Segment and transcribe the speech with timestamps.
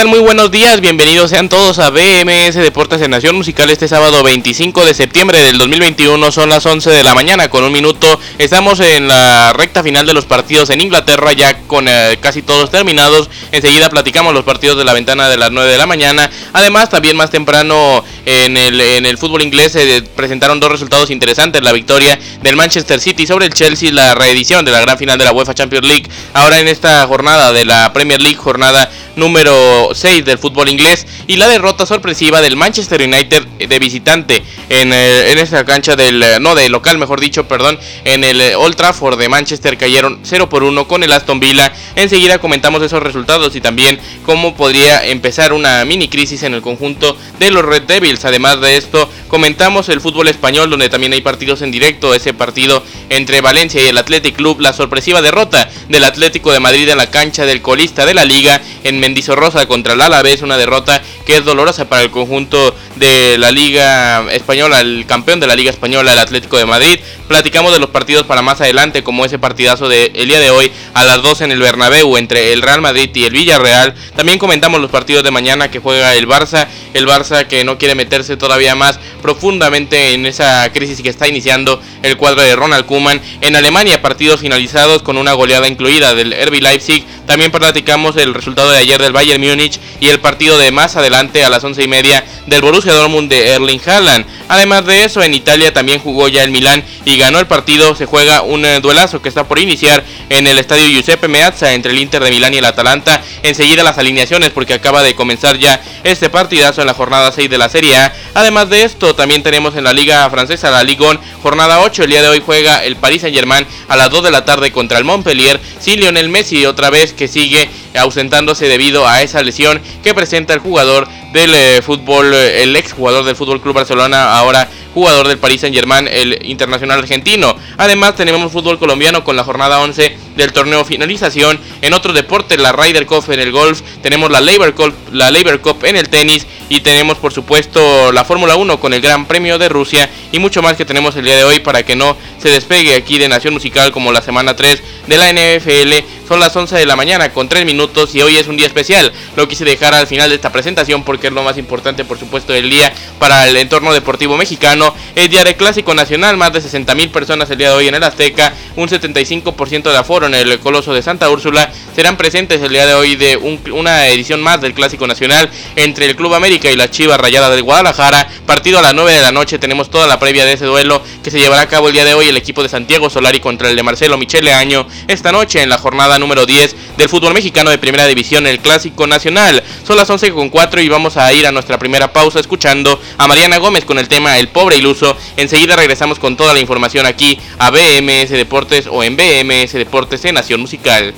[0.00, 0.08] Tal?
[0.08, 4.86] Muy buenos días, bienvenidos sean todos a BMS Deportes en Nación Musical este sábado 25
[4.86, 9.08] de septiembre del 2021, son las 11 de la mañana con un minuto, estamos en
[9.08, 13.90] la recta final de los partidos en Inglaterra ya con eh, casi todos terminados, enseguida
[13.90, 17.30] platicamos los partidos de la ventana de las 9 de la mañana, además también más
[17.30, 22.56] temprano en el, en el fútbol inglés se presentaron dos resultados interesantes, la victoria del
[22.56, 25.86] Manchester City sobre el Chelsea, la reedición de la gran final de la UEFA Champions
[25.86, 31.06] League, ahora en esta jornada de la Premier League, jornada número 6 del fútbol inglés
[31.26, 36.40] y la derrota sorpresiva del Manchester United de visitante en, eh, en esta cancha del
[36.40, 40.62] no de local mejor dicho perdón en el Old Trafford de Manchester cayeron 0 por
[40.62, 41.72] 1 con el Aston Villa.
[41.96, 47.16] Enseguida comentamos esos resultados y también cómo podría empezar una mini crisis en el conjunto
[47.38, 51.62] de los Red Devils además de esto comentamos el fútbol español donde también hay partidos
[51.62, 52.14] en directo.
[52.14, 56.88] Ese partido entre Valencia y el Athletic Club la sorpresiva derrota del Atlético de Madrid
[56.88, 61.02] en la cancha del colista de la liga en Mendizorrosa contra el Alavés, una derrota
[61.24, 65.70] que es dolorosa para el conjunto de la Liga Española, el campeón de la Liga
[65.70, 67.00] Española, el Atlético de Madrid.
[67.28, 70.70] Platicamos de los partidos para más adelante, como ese partidazo del el día de hoy
[70.92, 73.94] a las 12 en el Bernabéu entre el Real Madrid y el Villarreal.
[74.14, 77.94] También comentamos los partidos de mañana que juega el Barça, el Barça que no quiere
[77.94, 83.22] meterse todavía más profundamente en esa crisis que está iniciando el cuadro de Ronald Koeman.
[83.40, 87.06] En Alemania, partidos finalizados con una goleada incluida del RB Leipzig.
[87.26, 91.44] También platicamos el resultado de ayer del Bayern Múnich y el partido de más adelante
[91.44, 94.24] a las once y media del Borussia Dortmund de Erling Haaland.
[94.50, 97.94] Además de eso, en Italia también jugó ya el Milán y ganó el partido.
[97.94, 101.92] Se juega un eh, duelazo que está por iniciar en el estadio Giuseppe Meazza entre
[101.92, 103.22] el Inter de Milán y el Atalanta.
[103.44, 107.58] Enseguida las alineaciones porque acaba de comenzar ya este partidazo en la jornada 6 de
[107.58, 108.12] la Serie A.
[108.34, 112.02] Además de esto, también tenemos en la Liga Francesa, la Ligue 1, jornada 8.
[112.02, 114.72] El día de hoy juega el Paris Saint Germain a las 2 de la tarde
[114.72, 115.60] contra el Montpellier.
[115.78, 120.60] Sin Lionel Messi otra vez que sigue ausentándose debido a esa lesión que presenta el
[120.60, 125.38] jugador del eh, fútbol, eh, el ex jugador del Fútbol Club Barcelona, ahora jugador del
[125.38, 127.56] Paris Saint Germain, el internacional argentino.
[127.76, 131.58] Además, tenemos fútbol colombiano con la jornada 11 del torneo finalización.
[131.82, 135.60] En otro deporte, la Ryder Cup en el golf, tenemos la Labor Cup, la Labor
[135.60, 139.58] Cup en el tenis y tenemos por supuesto la Fórmula 1 con el Gran Premio
[139.58, 142.48] de Rusia y mucho más que tenemos el día de hoy para que no se
[142.48, 146.06] despegue aquí de Nación Musical como la semana 3 de la NFL.
[146.28, 149.12] Son las 11 de la mañana con 3 minutos y hoy es un día especial.
[149.34, 152.52] Lo quise dejar al final de esta presentación porque es lo más importante por supuesto
[152.52, 154.79] del día para el entorno deportivo mexicano.
[155.14, 157.94] Es día de Clásico Nacional, más de 60 mil personas el día de hoy en
[157.94, 161.70] el Azteca, un 75% de aforo en el Coloso de Santa Úrsula.
[161.94, 166.16] Serán presentes el día de hoy de una edición más del Clásico Nacional entre el
[166.16, 168.28] Club América y la Chivas Rayada de Guadalajara.
[168.46, 171.30] Partido a las 9 de la noche, tenemos toda la previa de ese duelo que
[171.30, 173.76] se llevará a cabo el día de hoy el equipo de Santiago Solari contra el
[173.76, 177.78] de Marcelo Michele Año esta noche en la jornada número 10 del fútbol mexicano de
[177.78, 179.62] primera división, el Clásico Nacional.
[179.86, 183.26] Son las 11 con 4 y vamos a ir a nuestra primera pausa escuchando a
[183.26, 185.16] Mariana Gómez con el tema El pobre iluso.
[185.36, 190.34] Enseguida regresamos con toda la información aquí a BMS Deportes o en BMS Deportes en
[190.34, 191.14] Nación Musical.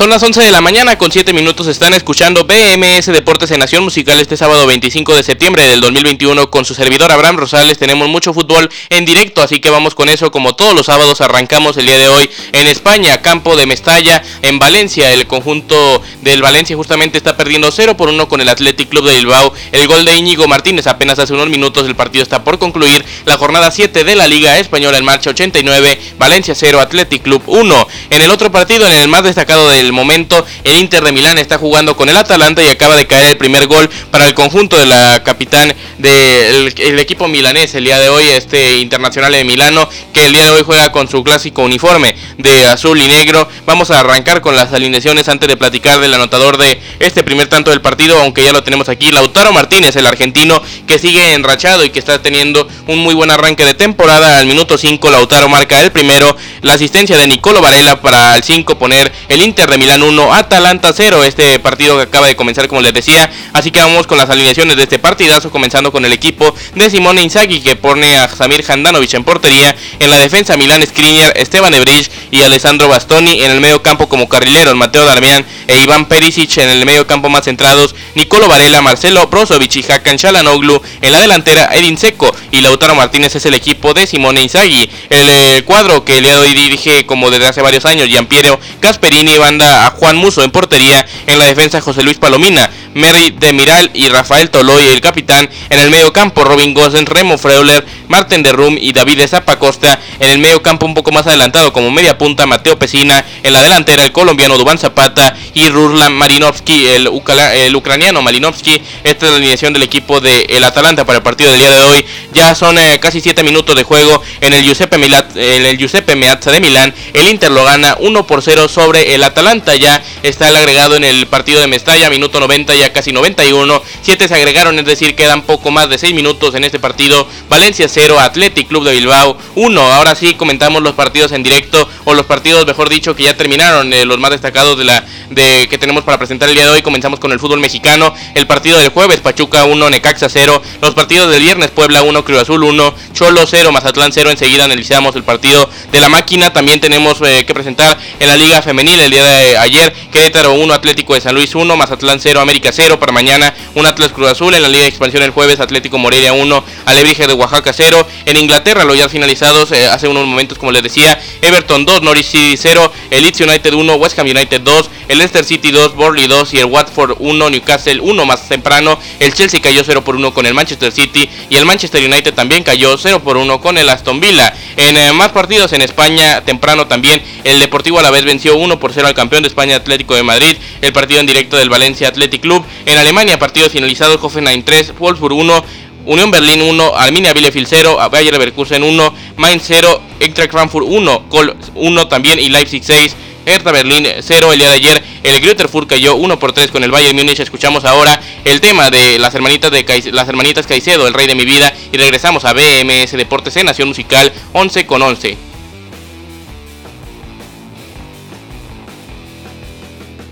[0.00, 3.84] Son las 11 de la mañana con 7 minutos están escuchando BMS Deportes en Nación
[3.84, 7.76] Musical este sábado 25 de septiembre del 2021 con su servidor Abraham Rosales.
[7.76, 11.76] Tenemos mucho fútbol en directo, así que vamos con eso como todos los sábados arrancamos
[11.76, 15.12] el día de hoy en España, campo de Mestalla, en Valencia.
[15.12, 19.16] El conjunto del Valencia justamente está perdiendo 0 por 1 con el Athletic Club de
[19.16, 19.52] Bilbao.
[19.70, 23.04] El gol de Íñigo Martínez apenas hace unos minutos, el partido está por concluir.
[23.26, 27.88] La jornada 7 de la Liga Española en marcha 89, Valencia 0, Athletic Club 1.
[28.08, 31.36] En el otro partido, en el más destacado de el momento el Inter de Milán
[31.38, 34.76] está jugando con el Atalanta y acaba de caer el primer gol para el conjunto
[34.78, 40.26] de la capitán del equipo milanés el día de hoy, este internacional de Milano, que
[40.26, 43.48] el día de hoy juega con su clásico uniforme de azul y negro.
[43.66, 47.70] Vamos a arrancar con las alineaciones antes de platicar del anotador de este primer tanto
[47.70, 51.90] del partido, aunque ya lo tenemos aquí, Lautaro Martínez, el argentino, que sigue enrachado y
[51.90, 54.38] que está teniendo un muy buen arranque de temporada.
[54.38, 58.78] Al minuto 5 Lautaro marca el primero, la asistencia de Nicolo Varela para el 5
[58.78, 61.24] poner el Inter de Milán 1, Atalanta 0.
[61.24, 63.32] Este partido que acaba de comenzar, como les decía.
[63.54, 67.22] Así que vamos con las alineaciones de este partidazo, comenzando con el equipo de Simone
[67.22, 69.74] Inzaghi, que pone a Samir Handanovic en portería.
[69.98, 73.42] En la defensa, Milán Skriniar, Esteban Ebrich y Alessandro Bastoni.
[73.42, 76.58] En el medio campo, como carrileros, Mateo Darmian e Iván Perisic.
[76.58, 80.82] En el medio campo más centrados, Nicolo Varela, Marcelo Brozovic y Hakan Shalanoglu.
[81.00, 84.90] En la delantera, Edin Seco y Lautaro Martínez es el equipo de Simone Inzaghi.
[85.08, 89.90] El eh, cuadro que de hoy dirige, como desde hace varios años, Giampiero Casperini a
[89.90, 91.04] Juan Muso en portería.
[91.26, 92.70] En la defensa, José Luis Palomina.
[92.94, 95.48] Mary Demiral y Rafael Toloy, el capitán.
[95.68, 100.00] En el medio campo, Robin Gosen, Remo Freuler, Marten de Rum y David Zapacosta.
[100.18, 103.24] En el medio campo, un poco más adelantado, como media punta, Mateo Pesina.
[103.42, 108.82] En la delantera, el colombiano Dubán Zapata y Ruslan Marinovsky, el, ucraniano Marinovsky.
[109.04, 111.80] Esta es la alineación del equipo del el Atalanta para el partido del día de
[111.80, 112.04] hoy.
[112.32, 116.16] Ya son eh, casi 7 minutos de juego en el Giuseppe, Milat, en el Giuseppe
[116.16, 116.92] Meazza de Milán.
[117.12, 119.76] El Inter lo gana 1 por 0 sobre el Atalanta.
[119.76, 123.82] Ya está el agregado en el partido de Mestalla, minuto 90 ya casi 91.
[124.02, 127.26] 7 se agregaron, es decir, quedan poco más de 6 minutos en este partido.
[127.48, 129.80] Valencia 0, Athletic Club de Bilbao 1.
[129.80, 133.92] Ahora sí comentamos los partidos en directo o los partidos, mejor dicho, que ya terminaron,
[133.92, 136.82] eh, los más destacados de la de que tenemos para presentar el día de hoy.
[136.82, 138.12] Comenzamos con el fútbol mexicano.
[138.34, 140.60] El partido del jueves, Pachuca 1, Necaxa 0.
[140.82, 144.30] Los partidos del viernes, Puebla 1, Cruz Azul 1, Cholo 0, Mazatlán 0.
[144.30, 146.52] Enseguida analizamos el partido de la máquina.
[146.52, 150.74] También tenemos eh, que presentar en la Liga Femenil el día de ayer, Querétaro 1,
[150.74, 152.98] Atlético de San Luis 1, Mazatlán 0, América 0.
[152.98, 154.54] Para mañana, un Atlas Cruz Azul.
[154.54, 158.06] En la Liga de Expansión el jueves, Atlético Morelia 1, Alebrije de Oaxaca 0.
[158.26, 162.26] En Inglaterra, los ya finalizados eh, hace unos momentos, como les decía, Everton 2, Norwich
[162.26, 166.26] City 0, el Leeds United 1, West Ham United 2, el Leicester City 2, Borley
[166.26, 168.98] 2 y el Watford 1, Newcastle 1 más temprano.
[169.18, 172.62] El Chelsea cayó 0 por 1 con el Manchester City y el Manchester United también
[172.62, 174.54] cayó 0 por 1 con el Aston Villa.
[174.76, 178.78] En eh, más partidos en España, temprano también, el Deportivo a la vez venció 1
[178.78, 182.08] por 0 al campeón de España Atlético de Madrid, el partido en directo del Valencia
[182.08, 182.64] Athletic Club.
[182.86, 185.64] En Alemania, partidos finalizados, Hoffenheim 3, Wolfsburg 1,
[186.06, 191.56] Unión Berlín 1, Arminia Bielefeld 0, Bayer Leverkusen 1, Mainz 0, Eintracht Frankfurt 1, Kol
[191.74, 193.16] 1 también y Leipzig 6.
[193.46, 195.02] Hertha Berlín 0 el día de ayer.
[195.22, 197.40] El Grüterfurt cayó 1 por 3 con el Bayern Múnich.
[197.40, 201.44] Escuchamos ahora el tema de las hermanitas de las hermanitas Caicedo, el rey de mi
[201.44, 201.72] vida.
[201.92, 205.49] Y regresamos a BMS Deportes en Nación Musical 11 con 11.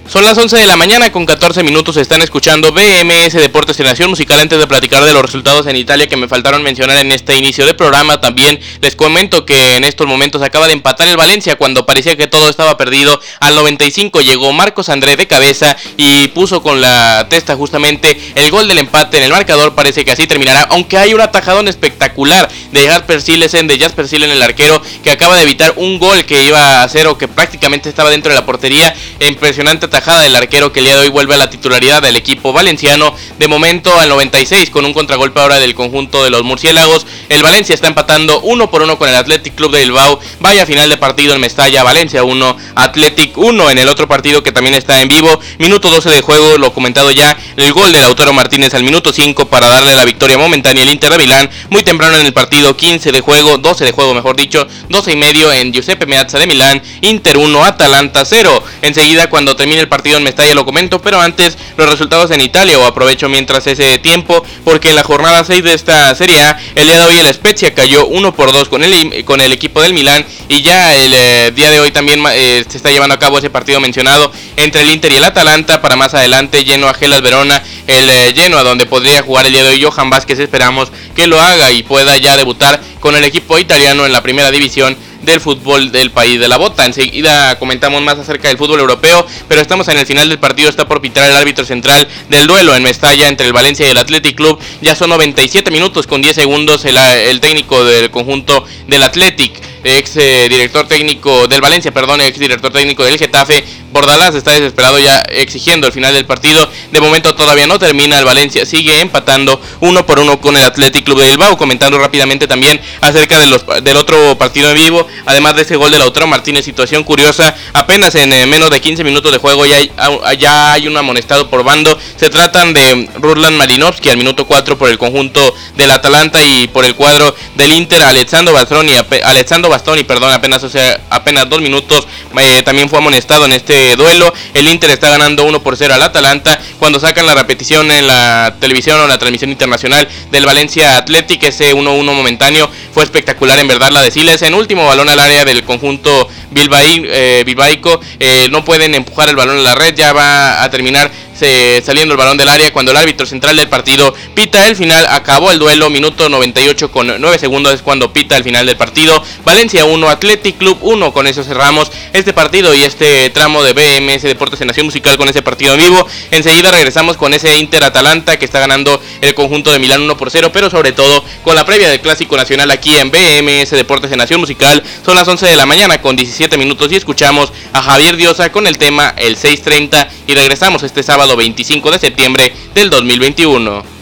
[0.08, 1.98] Son las 11 de la mañana con 14 minutos.
[1.98, 4.40] Están escuchando BMS Deportes de Nación Musical.
[4.40, 7.66] Antes de platicar de los resultados en Italia que me faltaron mencionar en este inicio
[7.66, 11.84] de programa, también les comento que en estos momentos acaba de empatar el Valencia cuando
[11.84, 13.20] parecía que todo estaba perdido.
[13.40, 18.66] Al 95 llegó Marcos André de cabeza y puso con la testa justamente el gol
[18.66, 19.74] del empate en el marcador.
[19.74, 24.30] Parece que así terminará, aunque hay un atajadón espectacular de Jasper Silesen, de Jasper Silen,
[24.30, 27.90] el arquero, que acaba de evitar un gol que iba a hacer o que prácticamente
[27.90, 28.96] estaba dentro de la portería.
[29.20, 32.52] Impresionante tajada del arquero que el día de hoy vuelve a la titularidad del equipo
[32.52, 33.12] valenciano.
[33.40, 37.04] De momento al 96 con un contragolpe ahora del conjunto de los murciélagos.
[37.28, 40.20] El Valencia está empatando uno por uno con el Athletic Club de Bilbao.
[40.38, 44.52] Vaya final de partido en Mestalla, Valencia 1, Athletic 1 en el otro partido que
[44.52, 45.40] también está en vivo.
[45.58, 49.46] Minuto 12 de juego, lo comentado ya, el gol de Lautaro Martínez al minuto 5
[49.46, 51.50] para darle la victoria momentánea al Inter de Milán.
[51.70, 55.16] Muy temprano en el partido, 15 de juego, 12 de juego mejor dicho, 12 y
[55.16, 58.62] medio en Giuseppe Meazza de Milán, Inter 1, Atalanta 0.
[58.82, 62.78] Enseguida cuando termine el partido en Mestalla lo comento, pero antes los resultados en Italia
[62.78, 66.86] o aprovecho mientras ese tiempo porque en la jornada 6 de esta Serie A el
[66.86, 69.94] día de hoy el Spezia cayó 1 por 2 con el, con el equipo del
[69.94, 73.38] Milán y ya el eh, día de hoy también eh, se está llevando a cabo
[73.38, 77.22] ese partido mencionado entre el Inter y el Atalanta para más adelante lleno a Gelas
[77.22, 80.90] Verona, el eh, lleno a donde podría jugar el día de hoy Johan Vázquez esperamos
[81.14, 84.96] que lo haga y pueda ya debutar con el equipo italiano en la primera división
[85.28, 86.84] del fútbol del país de la bota.
[86.84, 90.88] Enseguida comentamos más acerca del fútbol europeo, pero estamos en el final del partido, está
[90.88, 94.36] por pitar el árbitro central del duelo en Mestalla entre el Valencia y el Athletic
[94.36, 94.58] Club.
[94.80, 100.16] Ya son 97 minutos con 10 segundos el, el técnico del conjunto del Athletic ex
[100.16, 105.20] eh, director técnico del Valencia, perdón, ex director técnico del Getafe, Bordalás está desesperado ya
[105.30, 106.68] exigiendo el final del partido.
[106.92, 108.18] De momento todavía no termina.
[108.18, 111.56] El Valencia sigue empatando uno por uno con el Athletic Club de Bilbao.
[111.56, 115.06] Comentando rápidamente también acerca del otro partido en vivo.
[115.26, 117.54] Además de ese gol de Lautaro Martínez, situación curiosa.
[117.72, 119.90] Apenas en eh, menos de 15 minutos de juego ya hay,
[120.38, 121.98] ya hay un amonestado por bando.
[122.16, 126.84] Se tratan de Rurlan Marinovski al minuto 4 por el conjunto del Atalanta y por
[126.84, 128.02] el cuadro del Inter.
[128.02, 128.92] Alexandro Bastoni,
[129.24, 132.06] Alexandro Bastoni, perdón, apenas, o sea, apenas dos minutos.
[132.38, 134.32] Eh, también fue amonestado en este duelo.
[134.54, 136.58] El Inter está ganando 1 por 0 al Atalanta.
[136.78, 141.74] Cuando sacan la repetición en la televisión o la transmisión internacional del Valencia Athletic, ese
[141.74, 144.42] 1-1 momentáneo fue espectacular en verdad la de Siles.
[144.42, 148.00] En último balón al área del conjunto eh, bilbaico.
[148.18, 149.94] Eh, no pueden empujar el balón a la red.
[149.94, 154.14] Ya va a terminar saliendo el balón del área cuando el árbitro central del partido
[154.34, 155.06] pita el final.
[155.08, 159.22] Acabó el duelo, minuto 98 con 9 segundos es cuando pita el final del partido.
[159.44, 161.12] Valencia 1, Athletic Club 1.
[161.12, 165.28] Con eso cerramos este partido y este tramo de BMS Deportes en Nación Musical con
[165.28, 166.06] ese partido en vivo.
[166.30, 170.30] Enseguida regresamos con ese Inter Atalanta que está ganando el conjunto de Milán 1 por
[170.30, 174.18] 0, pero sobre todo con la previa del Clásico Nacional aquí en BMS Deportes en
[174.18, 174.82] Nación Musical.
[175.04, 178.66] Son las 11 de la mañana con 17 minutos y escuchamos a Javier Diosa con
[178.66, 183.97] el tema El 630 y regresamos este sábado 25 de septiembre del 2021.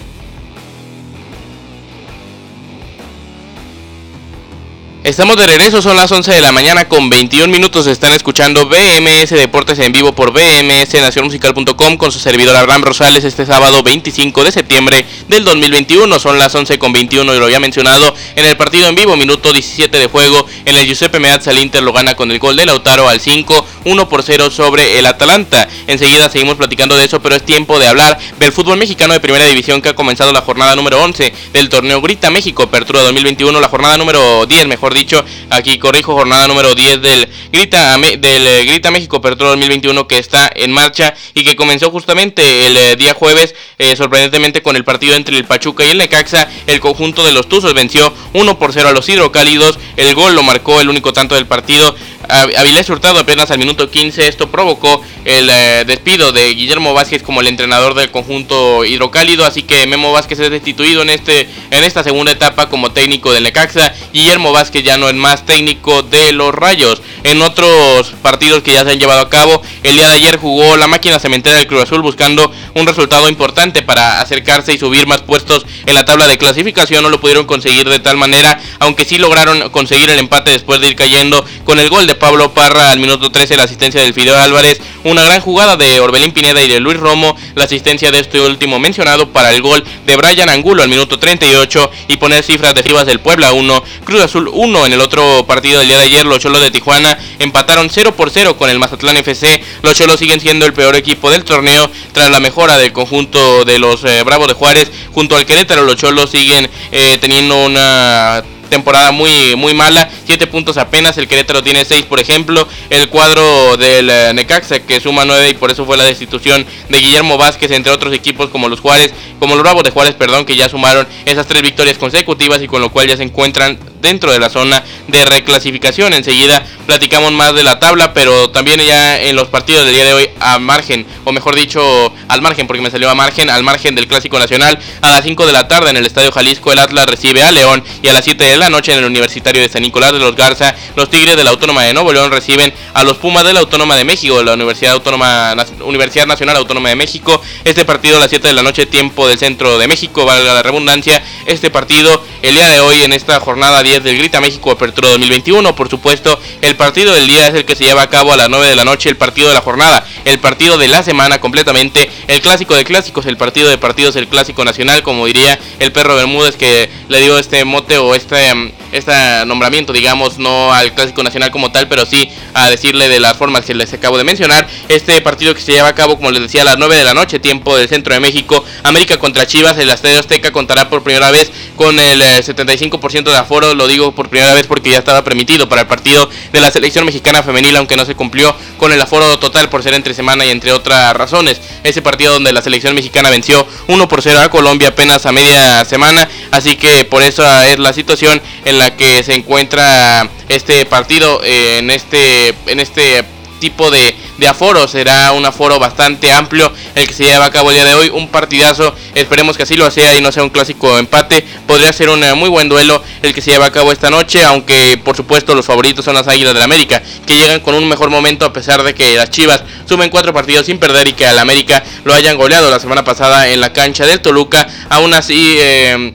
[5.06, 7.86] Estamos de regreso, son las 11 de la mañana con 21 minutos.
[7.86, 13.84] Están escuchando BMS Deportes en vivo por bmsnacionmusical.com con su servidor Abraham Rosales este sábado
[13.84, 16.18] 25 de septiembre del 2021.
[16.18, 19.52] Son las 11 con 21 y lo había mencionado en el partido en vivo, minuto
[19.52, 20.44] 17 de juego.
[20.64, 24.08] En el Giuseppe Meazza el lo gana con el gol de Lautaro al 5, 1
[24.08, 25.68] por 0 sobre el Atalanta.
[25.86, 29.46] Enseguida seguimos platicando de eso, pero es tiempo de hablar del fútbol mexicano de primera
[29.46, 33.68] división que ha comenzado la jornada número 11 del torneo Grita México, Apertura 2021, la
[33.68, 38.90] jornada número 10, mejor dicho, aquí corrijo, jornada número 10 del Grita, del eh, Grita
[38.90, 43.54] México Apertura 2021 que está en marcha y que comenzó justamente el eh, día jueves,
[43.78, 47.48] eh, sorprendentemente con el partido entre el Pachuca y el Necaxa, el conjunto de los
[47.48, 51.34] Tuzos venció 1 por 0 a los Hidrocálidos, el gol lo marcó el único tanto
[51.34, 51.94] del partido,
[52.28, 55.46] Avilés Hurtado apenas al minuto 15, esto provocó el
[55.86, 60.50] despido de Guillermo Vázquez como el entrenador del conjunto hidrocálido, así que Memo Vázquez es
[60.50, 65.08] destituido en este en esta segunda etapa como técnico del Necaxa, Guillermo Vázquez ya no
[65.08, 67.02] es más técnico de los Rayos.
[67.24, 70.76] En otros partidos que ya se han llevado a cabo, el día de ayer jugó
[70.76, 75.22] la máquina cementera del Cruz Azul buscando un resultado importante para acercarse y subir más
[75.22, 77.02] puestos en la tabla de clasificación.
[77.02, 80.88] No lo pudieron conseguir de tal manera, aunque sí lograron conseguir el empate después de
[80.88, 84.36] ir cayendo con el gol de Pablo Parra al minuto 13, la asistencia del Fideo
[84.36, 88.40] Álvarez, una gran jugada de Orbelín Pineda y de Luis Romo, la asistencia de este
[88.40, 92.82] último mencionado para el gol de Brian Angulo al minuto 38 y poner cifras de
[92.82, 96.26] Rivas del Puebla 1, Cruz Azul 1 en el otro partido del día de ayer,
[96.26, 99.62] los Cholos de Tijuana empataron 0 por 0 con el Mazatlán FC.
[99.82, 103.78] Los Cholos siguen siendo el peor equipo del torneo tras la mejora del conjunto de
[103.78, 104.90] los eh, Bravos de Juárez.
[105.12, 110.76] Junto al Querétaro, los Cholos siguen eh, teniendo una temporada muy, muy mala, 7 puntos
[110.76, 115.50] apenas, el Querétaro tiene 6 por ejemplo, el cuadro del eh, Necaxa que suma 9
[115.50, 119.12] y por eso fue la destitución de Guillermo Vázquez entre otros equipos como los Juárez,
[119.38, 122.80] como los Bravos de Juárez, perdón, que ya sumaron esas tres victorias consecutivas y con
[122.80, 126.14] lo cual ya se encuentran dentro de la zona de reclasificación.
[126.14, 130.14] Enseguida platicamos más de la tabla, pero también ya en los partidos del día de
[130.14, 133.94] hoy a margen, o mejor dicho, al margen, porque me salió a margen, al margen
[133.94, 137.06] del Clásico Nacional, a las 5 de la tarde en el Estadio Jalisco el Atlas
[137.06, 139.82] recibe a León y a las 7 de la noche en el Universitario de San
[139.82, 143.16] Nicolás de los Garza, los Tigres de la Autónoma de Nuevo León reciben a los
[143.16, 147.40] Pumas de la Autónoma de México, la Universidad Autónoma Universidad Nacional Autónoma de México.
[147.64, 150.62] Este partido a las 7 de la noche, tiempo del centro de México, valga la
[150.62, 151.22] redundancia.
[151.46, 155.74] Este partido el día de hoy en esta jornada 10 del Grita México Apertura 2021.
[155.74, 158.48] Por supuesto, el partido del día es el que se lleva a cabo a las
[158.48, 162.10] 9 de la noche, el partido de la jornada, el partido de la semana completamente,
[162.28, 166.16] el clásico de clásicos, el partido de partidos, el clásico nacional, como diría el perro
[166.16, 171.22] Bermúdez que le dio este mote o este, them este nombramiento, digamos, no al clásico
[171.22, 174.66] nacional como tal, pero sí a decirle de las formas que les acabo de mencionar.
[174.88, 177.14] Este partido que se lleva a cabo, como les decía, a las 9 de la
[177.14, 181.30] noche, tiempo del centro de México, América contra Chivas, el Estadio Azteca contará por primera
[181.30, 185.68] vez con el 75% de aforo, lo digo por primera vez porque ya estaba permitido
[185.68, 189.38] para el partido de la selección mexicana femenil, aunque no se cumplió con el aforo
[189.38, 191.60] total por ser entre semana y entre otras razones.
[191.84, 195.84] Ese partido donde la selección mexicana venció 1 por 0 a Colombia apenas a media
[195.84, 201.40] semana, así que por eso es la situación en la que se encuentra este partido
[201.42, 203.24] eh, en este en este
[203.58, 204.86] tipo de, de aforo.
[204.88, 208.10] Será un aforo bastante amplio el que se lleva a cabo el día de hoy.
[208.10, 211.44] Un partidazo, esperemos que así lo sea y no sea un clásico empate.
[211.66, 214.44] Podría ser un eh, muy buen duelo el que se lleva a cabo esta noche,
[214.44, 218.10] aunque por supuesto los favoritos son las Águilas del América, que llegan con un mejor
[218.10, 221.38] momento a pesar de que las Chivas sumen cuatro partidos sin perder y que al
[221.38, 224.66] América lo hayan goleado la semana pasada en la cancha del Toluca.
[224.90, 226.12] Aún así, eh,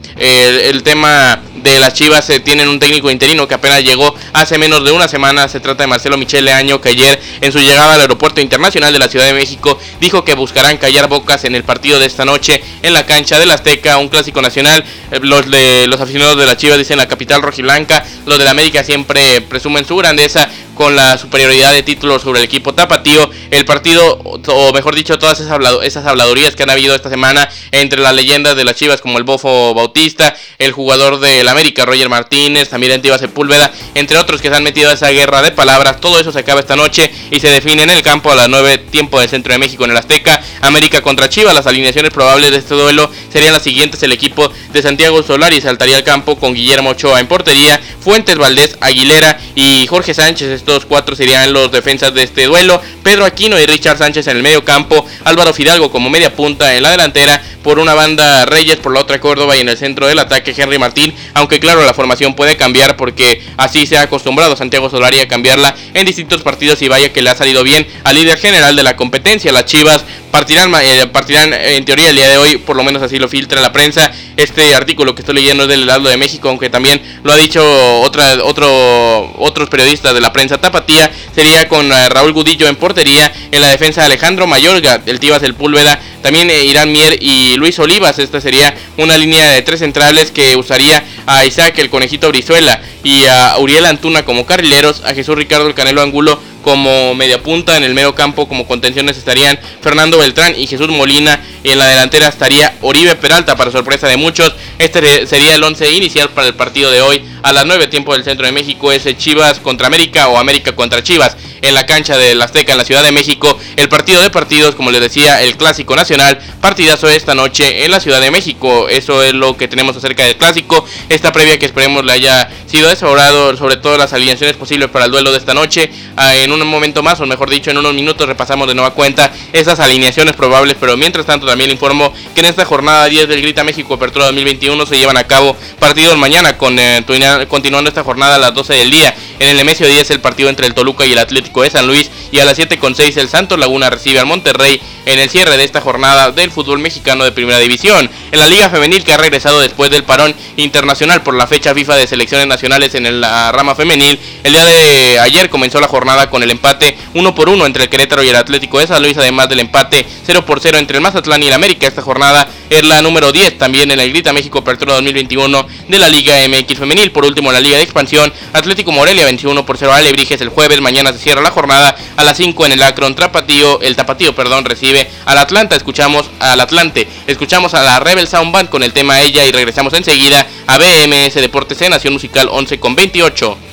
[0.69, 4.83] el tema de las Chivas se tienen un técnico interino que apenas llegó hace menos
[4.83, 5.47] de una semana.
[5.47, 8.99] Se trata de Marcelo Michele Año, que ayer en su llegada al aeropuerto internacional de
[8.99, 12.63] la Ciudad de México dijo que buscarán callar bocas en el partido de esta noche
[12.81, 14.83] en la cancha del Azteca, un clásico nacional.
[15.11, 18.51] Eh, los, de, los aficionados de las Chivas dicen la capital rojiblanca, los de la
[18.51, 20.49] América siempre presumen su grandeza
[20.81, 23.29] con la superioridad de títulos sobre el equipo tapatío.
[23.51, 28.01] El partido, o mejor dicho, todas esas, esas habladurías que han habido esta semana entre
[28.01, 32.69] las leyendas de las Chivas como el Bofo Bautista, el jugador del América Roger Martínez,
[32.69, 36.01] también Antiva Sepúlveda, entre otros que se han metido a esa guerra de palabras.
[36.01, 38.79] Todo eso se acaba esta noche y se define en el campo a las 9
[38.79, 40.41] tiempo del centro de México en el Azteca.
[40.61, 41.53] América contra Chivas.
[41.53, 44.01] Las alineaciones probables de este duelo serían las siguientes.
[44.01, 48.77] El equipo de Santiago Solari saltaría al campo con Guillermo Ochoa en portería, Fuentes Valdés,
[48.81, 50.49] Aguilera y Jorge Sánchez.
[50.71, 52.81] Estos cuatro serían los defensas de este duelo.
[53.03, 55.05] Pedro Aquino y Richard Sánchez en el medio campo.
[55.23, 57.41] Álvaro Fidalgo como media punta en la delantera.
[57.63, 60.79] Por una banda Reyes, por la otra Córdoba y en el centro del ataque Henry
[60.79, 61.13] Martín.
[61.35, 65.75] Aunque claro, la formación puede cambiar porque así se ha acostumbrado Santiago Solari a cambiarla
[65.93, 68.95] en distintos partidos y vaya que le ha salido bien al líder general de la
[68.95, 69.51] competencia.
[69.51, 73.19] Las Chivas partirán, eh, partirán en teoría el día de hoy, por lo menos así
[73.19, 74.11] lo filtra la prensa.
[74.37, 77.61] Este artículo que estoy leyendo es del Heraldo de México, aunque también lo ha dicho
[78.01, 81.11] otra, otro, otros periodistas de la prensa tapatía.
[81.35, 85.55] Sería con eh, Raúl Gudillo en portería, en la defensa Alejandro Mayorga, el Tibas del
[85.55, 88.19] Púlveda, también eh, Irán Mier y Luis Olivas.
[88.19, 93.25] Esta sería una línea de tres centrales que usaría a Isaac el Conejito Brizuela y
[93.27, 97.83] a Uriel Antuna como carrileros, a Jesús Ricardo el Canelo Angulo como media punta, en
[97.83, 102.75] el medio campo como contenciones estarían Fernando Beltrán y Jesús Molina en la delantera estaría
[102.81, 104.53] Oribe Peralta para sorpresa de muchos.
[104.79, 108.25] Este sería el 11 inicial para el partido de hoy a las 9 tiempo del
[108.25, 112.41] centro de México es Chivas contra América o América contra Chivas en la cancha del
[112.41, 113.57] Azteca en la Ciudad de México.
[113.75, 117.99] El partido de partidos, como les decía, el clásico nacional, partidazo esta noche en la
[117.99, 118.87] Ciudad de México.
[118.89, 120.85] Eso es lo que tenemos acerca del clásico.
[121.09, 125.11] Esta previa que esperemos le haya sido desfavorado, sobre todo las alineaciones posibles para el
[125.11, 125.91] duelo de esta noche.
[126.17, 129.31] Ah, en un momento más, o mejor dicho, en unos minutos repasamos de nueva cuenta
[129.53, 133.63] esas alineaciones probables, pero mientras tanto también informo que en esta jornada 10 del Grita
[133.63, 138.53] México Apertura 2021 se llevan a cabo partidos mañana eh, continuando esta jornada a las
[138.53, 139.15] 12 del día.
[139.41, 142.11] En el Nemesio 10 el partido entre el Toluca y el Atlético de San Luis
[142.31, 145.81] y a las 7.6 el Santos Laguna recibe al Monterrey en el cierre de esta
[145.81, 148.09] jornada del fútbol mexicano de primera división.
[148.31, 151.95] En la Liga Femenil que ha regresado después del parón internacional por la fecha FIFA
[151.95, 156.43] de selecciones nacionales en la rama femenil, el día de ayer comenzó la jornada con
[156.43, 159.49] el empate 1 por 1 entre el Querétaro y el Atlético de San Luis, además
[159.49, 161.87] del empate 0 por 0 entre el Mazatlán y el América.
[161.87, 166.09] Esta jornada es la número 10 también en el Grita México Apertura 2021 de la
[166.09, 167.11] Liga MX Femenil.
[167.11, 170.79] Por último, la Liga de Expansión, Atlético Morelia 21 por 0 a Alebrijes el jueves.
[170.81, 173.81] Mañana se cierra la jornada a las 5 en el Acron Trapatío.
[173.81, 174.90] El Tapatío, perdón, recibe
[175.25, 175.75] al Atlanta.
[175.75, 177.07] Escuchamos al Atlante.
[177.27, 181.35] Escuchamos a la Rebel Sound Band con el tema Ella y regresamos enseguida a BMS
[181.35, 183.70] Deportes en Nación Musical 11 con 28.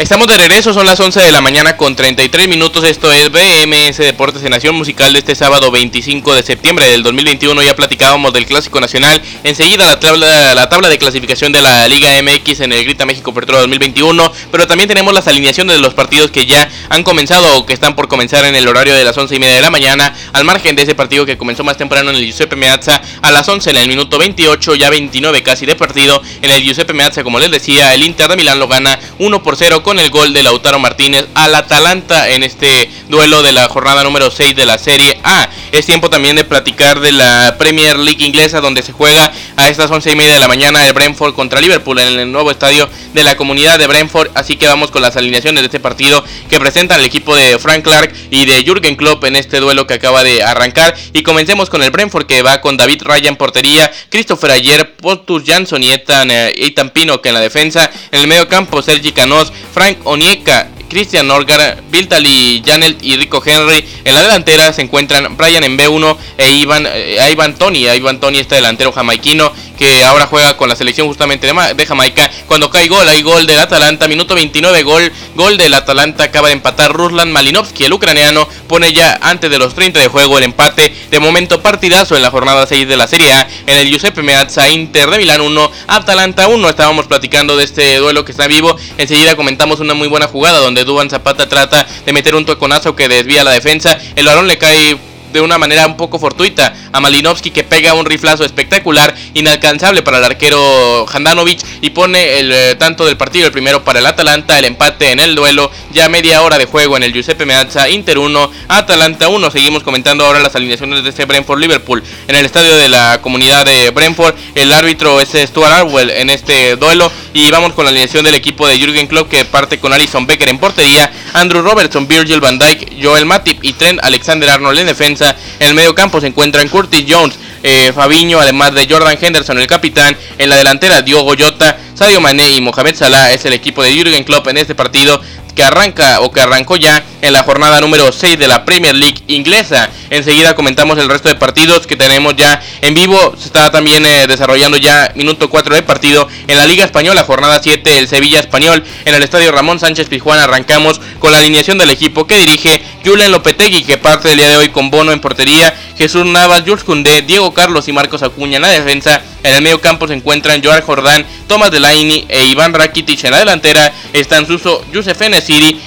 [0.00, 2.84] Estamos de regreso, son las 11 de la mañana con 33 minutos.
[2.84, 7.62] Esto es BMS Deportes en Nación Musical de este sábado 25 de septiembre del 2021.
[7.62, 9.20] Ya platicábamos del Clásico Nacional.
[9.44, 13.32] Enseguida la tabla, la tabla de clasificación de la Liga MX en el Grita México
[13.32, 14.32] Apertura 2021.
[14.50, 17.94] Pero también tenemos las alineaciones de los partidos que ya han comenzado o que están
[17.94, 20.14] por comenzar en el horario de las 11 y media de la mañana.
[20.32, 23.46] Al margen de ese partido que comenzó más temprano en el Giuseppe Meazza a las
[23.46, 26.22] 11 en el minuto 28, ya 29 casi de partido.
[26.40, 29.56] En el Giuseppe Meazza, como les decía, el Inter de Milán lo gana 1 por
[29.56, 34.04] 0 con el gol de Lautaro Martínez al Atalanta en este duelo de la jornada
[34.04, 35.48] número 6 de la Serie A.
[35.72, 39.90] Es tiempo también de platicar de la Premier League inglesa donde se juega a estas
[39.90, 43.24] 11 y media de la mañana el Brentford contra Liverpool en el nuevo estadio de
[43.24, 44.30] la comunidad de Brentford.
[44.34, 47.82] Así que vamos con las alineaciones de este partido que presentan el equipo de Frank
[47.82, 50.96] Clark y de Jürgen Klopp en este duelo que acaba de arrancar.
[51.12, 55.82] Y comencemos con el Brentford que va con David Ryan portería, Christopher Ayer, Pontus Jansson
[55.82, 57.90] y Ethan, eh, Ethan Pino que en la defensa.
[58.12, 63.82] En el medio campo Sergi Canos, Frank Onieka, Christian Norgar, Viltali Janelt y Rico Henry.
[64.04, 67.88] En la delantera se encuentran Brian en B1 e Ivan, eh, Ivan Tony.
[67.88, 72.30] Ivan Tony, este delantero jamaiquino que ahora juega con la selección justamente de, Jamaica.
[72.46, 76.52] Cuando cae gol, hay gol del Atalanta, minuto 29, gol, gol del Atalanta, acaba de
[76.52, 80.94] empatar Ruslan Malinovsky, el ucraniano, pone ya antes de los 30 de juego el empate.
[81.10, 84.68] De momento partidazo en la jornada 6 de la Serie A, en el Giuseppe Meazza,
[84.68, 86.68] Inter de Milán 1, Atalanta 1.
[86.68, 88.76] Estábamos platicando de este duelo que está vivo.
[88.98, 93.08] Enseguida comentamos una muy buena jugada donde Duban Zapata trata de meter un toconazo que
[93.08, 93.98] desvía la defensa.
[94.14, 94.98] El balón le cae
[95.32, 100.18] de una manera un poco fortuita a Malinovsky que pega un riflazo espectacular, inalcanzable para
[100.18, 104.58] el arquero Handanovic y pone el eh, tanto del partido, el primero para el Atalanta,
[104.58, 108.18] el empate en el duelo, ya media hora de juego en el Giuseppe Meazza, Inter
[108.18, 109.50] 1, Atalanta 1.
[109.50, 113.64] Seguimos comentando ahora las alineaciones de este Brentford Liverpool en el estadio de la comunidad
[113.64, 114.34] de Brentford.
[114.54, 118.66] El árbitro es Stuart Arwell en este duelo y vamos con la alineación del equipo
[118.66, 123.02] de Jürgen Klopp que parte con Alison Becker en portería, Andrew Robertson, Virgil van Dijk,
[123.02, 125.19] Joel Matip y Trent Alexander Arnold en defensa.
[125.20, 129.66] En el medio campo se encuentran Curtis Jones, eh, Fabiño, además de Jordan Henderson, el
[129.66, 130.16] capitán.
[130.38, 134.24] En la delantera, Diogo Jota, Sadio Mané y Mohamed Salah es el equipo de Jürgen
[134.24, 135.20] Klopp en este partido
[135.60, 139.22] que arranca o que arrancó ya en la jornada número 6 de la Premier League
[139.26, 139.90] inglesa.
[140.08, 143.34] Enseguida comentamos el resto de partidos que tenemos ya en vivo.
[143.38, 147.60] Se está también eh, desarrollando ya minuto 4 de partido en la Liga Española, jornada
[147.62, 148.82] 7, el Sevilla Español.
[149.04, 153.30] En el estadio Ramón Sánchez Pizjuán arrancamos con la alineación del equipo que dirige Julen
[153.30, 157.20] Lopetegui, que parte el día de hoy con Bono en portería, Jesús Navas, Jules Koundé,
[157.20, 159.22] Diego Carlos y Marcos Acuña en la defensa.
[159.42, 163.38] En el medio campo se encuentran Joar Jordán, Tomás Delaini e Iván Rakitic en la
[163.38, 163.92] delantera.
[164.12, 165.20] Están Suso, Yusef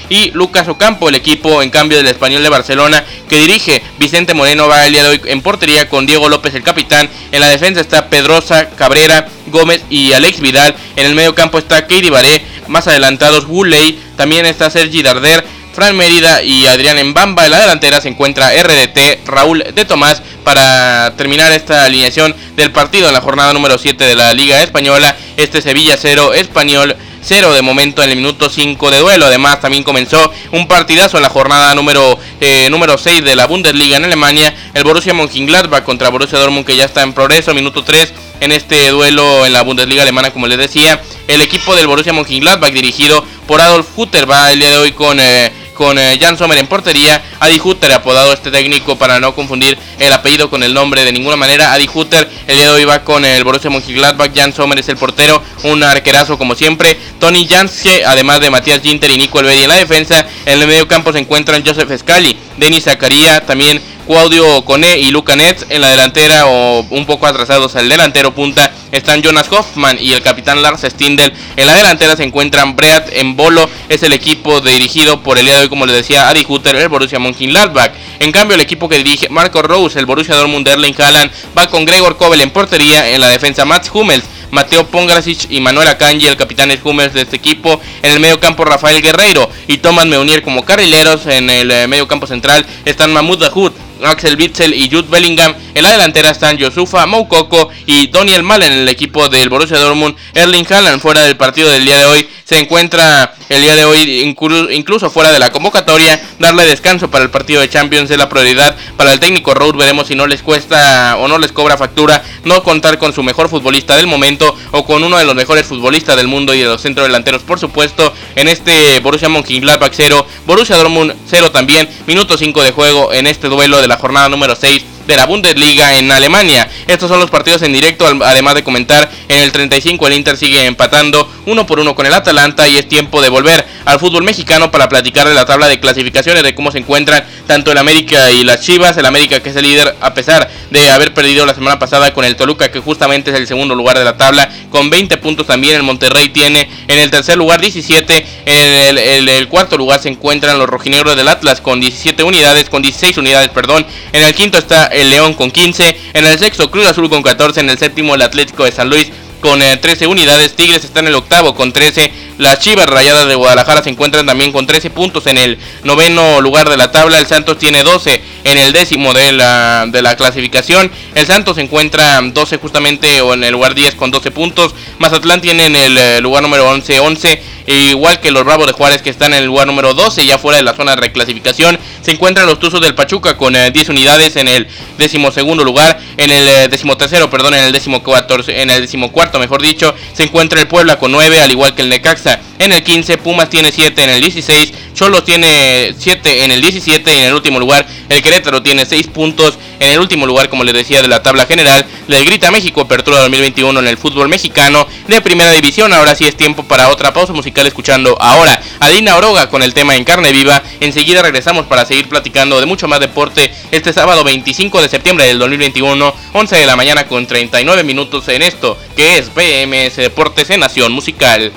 [0.10, 4.68] Y Lucas Ocampo, el equipo en cambio del español de Barcelona que dirige Vicente Moreno
[4.68, 7.10] va el día de hoy en portería con Diego López el capitán.
[7.32, 10.76] En la defensa está Pedrosa, Cabrera, Gómez y Alex Vidal.
[10.98, 15.46] En el medio campo está Katie Baré, más adelantados Woolley, también está Sergi Darder.
[15.74, 17.46] Fran Mérida y Adrián Embamba.
[17.46, 23.08] En la delantera se encuentra RDT, Raúl de Tomás para terminar esta alineación del partido
[23.08, 25.16] en la jornada número 7 de la Liga Española.
[25.36, 29.26] Este Sevilla 0, Español 0 de momento en el minuto 5 de duelo.
[29.26, 33.98] Además, también comenzó un partidazo en la jornada número, eh, número 6 de la Bundesliga
[33.98, 34.54] en Alemania.
[34.74, 38.90] El Borussia Mönchengladbach contra Borussia Dortmund que ya está en progreso, minuto 3 en este
[38.90, 41.02] duelo en la Bundesliga alemana, como les decía.
[41.28, 45.20] El equipo del Borussia Mönchengladbach dirigido por Adolf Hutter va el día de hoy con...
[45.20, 47.22] Eh, con eh, Jan Sommer en portería.
[47.40, 51.36] Adi Hutter, apodado este técnico para no confundir el apellido con el nombre de ninguna
[51.36, 51.74] manera.
[51.74, 54.32] Adi Hutter, el día de hoy va con el Borussia Mönchengladbach.
[54.36, 56.98] Jan Sommer es el portero, un arquerazo como siempre.
[57.20, 60.26] Tony Janske, además de Matías Ginter y Nico Elvedi en la defensa.
[60.46, 65.36] En el medio campo se encuentran Joseph Scali, Denis Zakaria, también Claudio Cone y Luca
[65.36, 70.14] Netz en la delantera o un poco atrasados al delantero punta están Jonas Hoffman y
[70.14, 71.34] el capitán Lars Stindl.
[71.56, 75.56] En la delantera se encuentran Breat en Bolo, es el equipo dirigido por el día
[75.56, 77.92] de hoy, como les decía, Adi Hutter, el Borussia Mönchengladbach.
[78.20, 81.86] En cambio, el equipo que dirige Marco Rose, el Borussia Dortmund Erling Haaland, va con
[81.86, 84.26] Gregor Kobel en portería, en la defensa Mats Hummels.
[84.54, 87.82] Mateo Pongrasic y Manuel Akanji, el capitán Hummels de este equipo.
[88.04, 91.26] En el medio campo Rafael Guerreiro y Thomas Meunier como carrileros.
[91.26, 93.72] En el eh, medio campo central están Mahmoud Dahoud,
[94.06, 95.54] Axel Witzel y Jude Bellingham.
[95.74, 100.16] En la delantera están Yosufa Moukoko y Daniel Mal en el equipo del Borussia Dortmund.
[100.34, 104.36] Erling Haaland fuera del partido del día de hoy se encuentra el día de hoy
[104.72, 106.22] incluso fuera de la convocatoria.
[106.40, 109.76] Darle descanso para el partido de Champions es la prioridad para el técnico Road.
[109.76, 113.50] Veremos si no les cuesta o no les cobra factura no contar con su mejor
[113.50, 116.82] futbolista del momento o con uno de los mejores futbolistas del mundo y de los
[116.82, 122.72] centrodelanteros, por supuesto, en este Borussia Mönchengladbach 0, Borussia Dortmund 0 también, minuto 5 de
[122.72, 126.70] juego en este duelo de la jornada número 6 de la Bundesliga en Alemania.
[126.88, 130.66] Estos son los partidos en directo, además de comentar en el 35 el Inter sigue
[130.66, 134.72] empatando uno por uno con el Atalanta y es tiempo de volver al fútbol mexicano
[134.72, 138.44] para platicar de la tabla de clasificaciones, de cómo se encuentran tanto el América y
[138.44, 141.80] las Chivas, el América que es el líder a pesar de haber perdido la semana
[141.80, 145.18] pasada con el Toluca que justamente es el segundo lugar de la tabla con 20
[145.18, 145.76] puntos también.
[145.76, 150.58] El Monterrey tiene en el tercer lugar 17, en el, el cuarto lugar se encuentran
[150.58, 154.88] los rojinegros del Atlas con 17 unidades, con 16 unidades, perdón, en el quinto está
[154.94, 158.22] el León con 15, en el sexto Cruz Azul con 14, en el séptimo el
[158.22, 159.12] Atlético de San Luis
[159.44, 163.36] con 13 eh, unidades, Tigres está en el octavo con 13, las Chivas Rayadas de
[163.36, 167.28] Guadalajara se encuentran también con 13 puntos en el noveno lugar de la tabla, el
[167.28, 172.22] Santos tiene 12 en el décimo de la, de la clasificación, el Santos se encuentra
[172.22, 176.22] 12 justamente o en el lugar 10 con 12 puntos, Mazatlán tiene en el eh,
[176.22, 179.68] lugar número 11 11 igual que los Bravos de Juárez que están en el lugar
[179.68, 183.38] número 12, ya fuera de la zona de reclasificación, se encuentran los Tuzos del Pachuca
[183.38, 187.72] con 10 eh, unidades en el decimosegundo lugar, en el eh, decimotercero, perdón, en el
[187.72, 191.82] decimocuarto, en el decimocuarto, mejor dicho, se encuentra el Puebla con 9, al igual que
[191.82, 196.52] el Necaxa en el 15, Pumas tiene 7 en el 16, Cholos tiene 7 en
[196.52, 200.26] el 17 y en el último lugar el Querétaro tiene 6 puntos en el último
[200.26, 201.86] lugar, como les decía, de la tabla general.
[202.08, 205.92] Le grita México, apertura 2021 en el fútbol mexicano de primera división.
[205.94, 209.74] Ahora sí es tiempo para otra pausa musical escuchando ahora a Dina Oroga con el
[209.74, 210.64] tema en carne viva.
[210.80, 215.40] Enseguida regresamos para seguir platicando de mucho más deporte este sábado 25 de septiembre del
[215.40, 220.60] 2021, 11 de la mañana con 39 minutos en esto que es BMS Deportes en
[220.60, 221.52] Nación Musical.